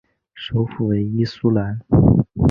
[0.33, 1.79] 首府为伊苏兰。